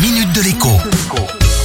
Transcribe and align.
minute 0.00 0.32
de 0.32 0.42
l'écho. 0.42 0.68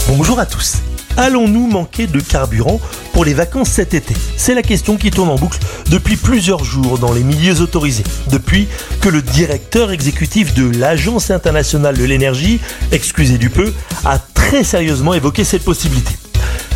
Bonjour 0.08 0.40
à 0.40 0.48
tous. 0.48 0.78
Allons-nous 1.18 1.68
manquer 1.68 2.08
de 2.08 2.20
carburant 2.20 2.82
pour 3.12 3.26
les 3.26 3.36
vacances 3.36 3.70
cet 3.70 3.94
été? 3.94 4.16
C'est 4.38 4.56
la 4.56 4.64
question 4.64 4.98
qui 4.98 5.12
tourne 5.12 5.30
en 5.30 5.36
boucle 5.36 5.60
depuis 5.92 6.16
plusieurs 6.16 6.64
jours 6.64 6.98
dans 6.98 7.12
les 7.12 7.24
milieux 7.24 7.62
autorisés. 7.62 8.04
Depuis 8.32 8.68
que 9.02 9.10
le 9.10 9.22
directeur 9.22 9.92
exécutif 9.92 10.56
de 10.56 10.68
l'Agence 10.80 11.30
internationale 11.30 11.96
de 11.96 12.04
l'énergie, 12.04 12.60
excusez 12.92 13.38
du 13.38 13.52
peu, 13.52 13.72
a 14.04 14.18
très 14.18 14.64
sérieusement 14.64 15.14
évoqué 15.14 15.44
cette 15.44 15.64
possibilité. 15.64 16.14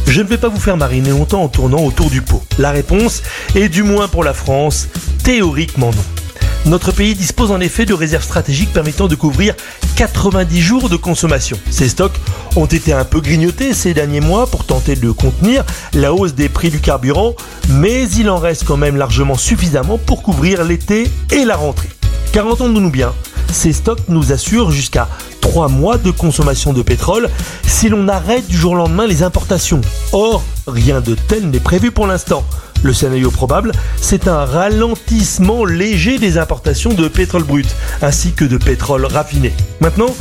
Je 0.05 0.21
ne 0.21 0.27
vais 0.27 0.37
pas 0.37 0.49
vous 0.49 0.59
faire 0.59 0.77
mariner 0.77 1.09
longtemps 1.09 1.41
en 1.41 1.47
tournant 1.47 1.83
autour 1.83 2.11
du 2.11 2.21
pot. 2.21 2.43
La 2.59 2.69
réponse 2.69 3.23
est 3.55 3.69
du 3.69 3.81
moins 3.81 4.07
pour 4.07 4.23
la 4.23 4.33
France, 4.33 4.89
théoriquement 5.23 5.89
non. 5.89 6.26
Notre 6.65 6.91
pays 6.91 7.15
dispose 7.15 7.51
en 7.51 7.59
effet 7.59 7.85
de 7.85 7.93
réserves 7.93 8.23
stratégiques 8.23 8.73
permettant 8.73 9.07
de 9.07 9.15
couvrir 9.15 9.55
90 9.95 10.61
jours 10.61 10.89
de 10.89 10.95
consommation. 10.97 11.57
Ces 11.69 11.89
stocks 11.89 12.19
ont 12.55 12.65
été 12.65 12.93
un 12.93 13.05
peu 13.05 13.21
grignotés 13.21 13.73
ces 13.73 13.93
derniers 13.93 14.19
mois 14.19 14.47
pour 14.47 14.65
tenter 14.65 14.95
de 14.95 15.11
contenir 15.11 15.63
la 15.93 16.13
hausse 16.13 16.33
des 16.33 16.49
prix 16.49 16.69
du 16.69 16.79
carburant, 16.79 17.35
mais 17.69 18.09
il 18.09 18.29
en 18.29 18.37
reste 18.37 18.65
quand 18.65 18.77
même 18.77 18.97
largement 18.97 19.37
suffisamment 19.37 19.97
pour 19.97 20.23
couvrir 20.23 20.63
l'été 20.63 21.09
et 21.31 21.45
la 21.45 21.55
rentrée. 21.55 21.89
Car 22.33 22.45
entendons-nous 22.47 22.91
bien, 22.91 23.13
ces 23.51 23.73
stocks 23.73 24.07
nous 24.09 24.31
assurent 24.31 24.71
jusqu'à 24.71 25.07
3 25.41 25.69
mois 25.69 25.97
de 25.97 26.11
consommation 26.11 26.73
de 26.73 26.81
pétrole 26.81 27.29
si 27.65 27.89
l'on 27.89 28.07
arrête 28.07 28.47
du 28.47 28.57
jour 28.57 28.73
au 28.73 28.75
lendemain 28.75 29.07
les 29.07 29.23
importations. 29.23 29.81
Or, 30.11 30.43
rien 30.67 30.99
de 30.99 31.15
tel 31.15 31.49
n'est 31.49 31.59
prévu 31.59 31.91
pour 31.91 32.05
l'instant. 32.05 32.43
Le 32.83 32.93
scénario 32.93 33.31
probable, 33.31 33.71
c'est 33.99 34.27
un 34.27 34.45
ralentissement 34.45 35.65
léger 35.65 36.19
des 36.19 36.37
importations 36.37 36.93
de 36.93 37.07
pétrole 37.07 37.43
brut, 37.43 37.67
ainsi 38.01 38.33
que 38.33 38.45
de 38.45 38.57
pétrole 38.57 39.05
raffiné. 39.05 39.53
Maintenant, 39.81 40.15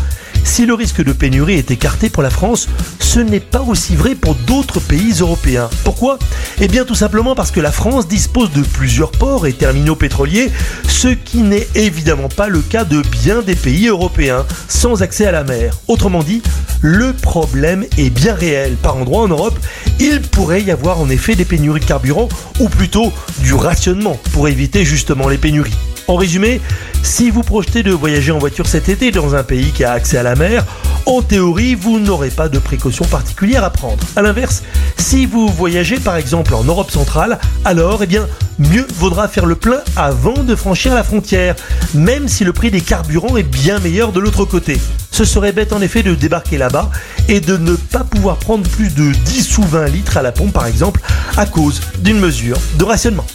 si 0.47 0.65
le 0.65 0.75
risque 0.75 1.05
de 1.05 1.13
pénurie 1.13 1.59
est 1.59 1.71
écarté 1.71 2.09
pour 2.09 2.23
la 2.23 2.31
France, 2.31 2.69
ce 3.01 3.19
n'est 3.21 3.41
pas 3.41 3.61
aussi 3.61 3.97
vrai 3.97 4.15
pour 4.15 4.35
d'autres 4.35 4.81
pays 4.81 5.13
européens. 5.21 5.69
Pourquoi? 5.85 6.19
Eh 6.61 6.69
bien 6.69 6.85
tout 6.85 6.95
simplement 6.95 7.35
parce 7.35 7.51
que 7.51 7.61
la 7.61 7.73
France 7.73 8.09
dispose 8.09 8.51
de 8.53 8.63
plusieurs 8.63 9.11
ports 9.11 9.47
et 9.47 9.53
terminaux 9.53 9.97
pétroliers, 9.97 10.51
ce 10.89 11.09
qui 11.09 11.39
n'est 11.39 11.67
évidemment 11.75 12.29
pas 12.29 12.49
le 12.49 12.61
cas 12.61 12.85
de 12.85 13.03
bien 13.03 13.43
des 13.43 13.57
pays 13.57 13.89
européens, 13.89 14.47
sans 14.69 15.03
accès 15.03 15.27
à 15.27 15.33
la 15.33 15.45
mer. 15.45 15.75
Autrement 15.89 16.23
dit, 16.23 16.43
le 16.81 17.13
problème 17.13 17.85
est 17.99 18.11
bien 18.11 18.35
réel. 18.35 18.77
Par 18.77 18.97
endroits 18.97 19.25
en 19.25 19.29
Europe, 19.29 19.59
il 19.99 20.23
pourrait 20.23 20.63
y 20.63 20.71
avoir 20.71 21.01
en 21.01 21.11
effet 21.11 21.35
des 21.35 21.45
pénuries 21.45 21.81
de 21.81 21.85
carburant, 21.85 22.29
ou 22.61 22.69
plutôt 22.69 23.13
du 23.41 23.53
rationnement, 23.53 24.19
pour 24.33 24.49
éviter 24.49 24.85
justement 24.85 25.29
les 25.29 25.39
pénuries. 25.39 25.77
En 26.09 26.15
résumé, 26.15 26.61
si 27.03 27.31
vous 27.31 27.43
projetez 27.43 27.83
de 27.83 27.91
voyager 27.91 28.31
en 28.31 28.39
voiture 28.39 28.67
cet 28.67 28.89
été 28.89 29.11
dans 29.11 29.35
un 29.35 29.43
pays 29.43 29.73
qui 29.73 29.83
a 29.83 29.93
accès 29.93 30.19
à 30.19 30.23
la 30.23 30.37
mer, 30.37 30.65
en 31.05 31.21
théorie, 31.21 31.75
vous 31.75 31.99
n'aurez 31.99 32.31
pas 32.31 32.49
de 32.49 32.59
précautions 32.59 33.05
particulières 33.05 33.65
à 33.65 33.71
prendre. 33.71 34.03
A 34.15 34.23
l'inverse, 34.23 34.63
si 34.97 35.27
vous 35.27 35.49
voyagez 35.49 35.99
par 35.99 36.17
exemple 36.17 36.55
en 36.55 36.63
Europe 36.63 36.91
centrale, 36.91 37.39
alors 37.65 38.03
eh 38.05 38.07
bien, 38.07 38.27
mieux 38.59 38.87
vaudra 38.97 39.27
faire 39.27 39.47
le 39.47 39.57
plein 39.57 39.81
avant 39.97 40.45
de 40.45 40.55
franchir 40.55 40.95
la 40.95 41.03
frontière, 41.03 41.57
même 41.95 42.29
si 42.29 42.45
le 42.45 42.53
prix 42.53 42.71
des 42.71 42.81
carburants 42.81 43.37
est 43.37 43.43
bien 43.43 43.81
meilleur 43.81 44.13
de 44.13 44.21
l'autre 44.21 44.45
côté. 44.45 44.79
Ce 45.11 45.25
serait 45.25 45.53
bête 45.53 45.73
en 45.73 45.81
effet 45.81 46.05
de 46.05 46.15
débarquer 46.15 46.59
là-bas 46.59 46.91
et 47.29 47.41
de 47.41 47.57
ne 47.57 47.75
pas 47.75 48.05
pouvoir 48.05 48.37
prendre 48.37 48.69
plus 48.69 48.95
de 48.95 49.13
10 49.13 49.59
ou 49.59 49.63
20 49.63 49.87
litres 49.87 50.17
à 50.17 50.23
la 50.23 50.31
pompe 50.31 50.53
par 50.53 50.67
exemple 50.67 51.01
à 51.37 51.47
cause 51.47 51.81
d'une 51.99 52.21
mesure 52.21 52.59
de 52.79 52.85
rationnement. 52.85 53.27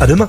À 0.00 0.06
demain. 0.06 0.28